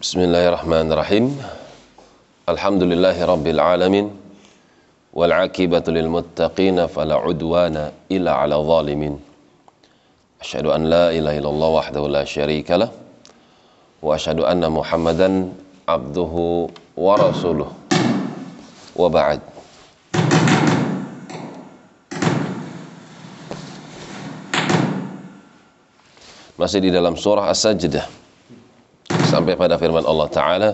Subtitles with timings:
[0.00, 1.26] بسم الله الرحمن الرحيم
[2.48, 4.06] الحمد لله رب العالمين
[5.12, 9.20] والعاقبة للمتقين فلا عدوان إلا على ظالمين
[10.40, 12.88] أشهد أن لا إله إلا الله وحده لا شريك له
[14.00, 15.28] وأشهد أن محمدا
[15.88, 16.34] عبده
[16.96, 17.68] ورسوله
[18.96, 19.40] وبعد
[26.56, 28.29] masih di dalam surah As-Sajdah.
[29.30, 30.70] sampai pada firman Allah taala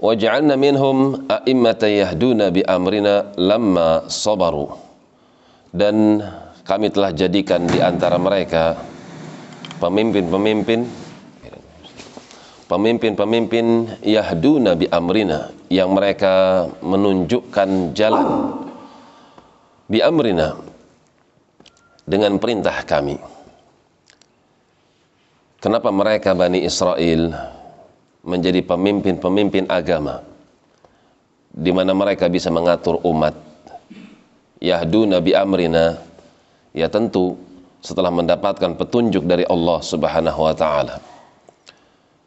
[0.00, 4.68] waj'alna مِنْهُمْ a'immatan يَهْدُونَ بِأَمْرِنَا لَمَّا صَبَرُوا
[5.76, 6.24] dan
[6.64, 8.74] kami telah jadikan di antara mereka
[9.78, 10.88] pemimpin-pemimpin
[12.70, 13.66] pemimpin-pemimpin
[14.02, 18.26] yahduna bi amrina yang mereka menunjukkan jalan
[19.90, 20.54] bi amrina
[22.06, 23.18] dengan perintah kami.
[25.60, 27.36] Kenapa mereka Bani Israel
[28.24, 30.24] menjadi pemimpin-pemimpin agama?
[31.52, 33.36] Di mana mereka bisa mengatur umat.
[34.56, 36.00] Yahduna bi amrina.
[36.72, 37.36] Ya tentu
[37.84, 40.96] setelah mendapatkan petunjuk dari Allah Subhanahu wa taala.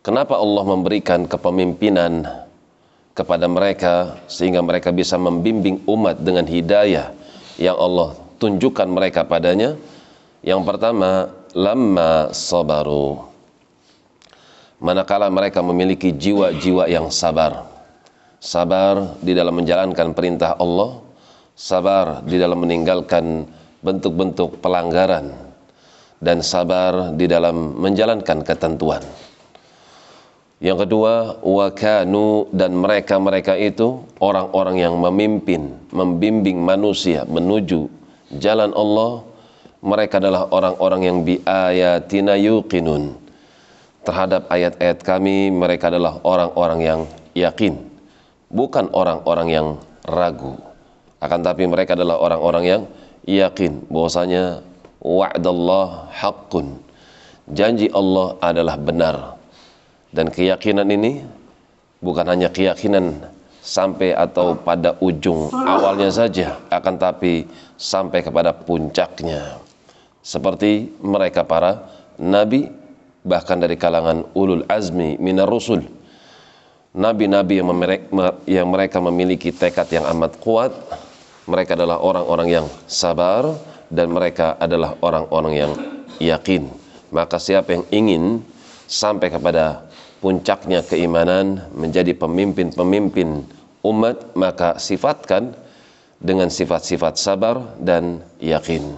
[0.06, 2.30] Kenapa Allah memberikan kepemimpinan
[3.18, 7.09] kepada mereka sehingga mereka bisa membimbing umat dengan hidayah
[7.58, 9.73] yang Allah tunjukkan mereka padanya?
[10.45, 13.34] Yang pertama lamma sabaru
[14.84, 17.72] manakala mereka memiliki jiwa-jiwa yang sabar.
[18.44, 21.00] Sabar di dalam menjalankan perintah Allah,
[21.56, 23.48] sabar di dalam meninggalkan
[23.80, 25.31] bentuk-bentuk pelanggaran,
[26.20, 29.00] dan sabar di dalam menjalankan ketentuan.
[30.59, 37.88] Yang kedua, wakanu dan mereka-mereka itu orang-orang yang memimpin, membimbing manusia menuju
[38.40, 39.24] jalan Allah.
[39.84, 43.20] Mereka adalah orang-orang yang biayatina yuqinun.
[44.08, 47.00] Terhadap ayat-ayat kami mereka adalah orang-orang yang
[47.36, 47.94] yakin
[48.53, 49.68] bukan orang-orang yang
[50.06, 50.56] ragu.
[51.18, 52.81] Akan tapi mereka adalah orang-orang yang
[53.25, 54.62] yakin bahwasanya
[55.02, 56.78] wa'dallah haqqun.
[57.52, 59.16] Janji Allah adalah benar.
[60.13, 61.25] Dan keyakinan ini
[62.00, 63.25] bukan hanya keyakinan
[63.63, 67.47] sampai atau pada ujung awalnya saja akan tapi
[67.80, 69.56] sampai kepada puncaknya
[70.23, 72.72] seperti mereka para nabi
[73.28, 75.84] bahkan dari kalangan ulul azmi minar rusul.
[76.94, 77.73] Nabi-nabi yang,
[78.45, 80.72] yang mereka memiliki tekad yang amat kuat.
[81.50, 83.50] Mereka adalah orang-orang yang sabar
[83.89, 85.72] dan mereka adalah orang-orang yang
[86.22, 86.69] yakin.
[87.09, 88.23] Maka siapa yang ingin
[88.85, 89.89] sampai kepada
[90.22, 93.44] puncaknya keimanan menjadi pemimpin-pemimpin
[93.83, 95.51] umat maka sifatkan
[96.23, 98.95] dengan sifat-sifat sabar dan yakin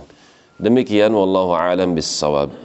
[0.59, 2.64] demikian wallahu alam bissawab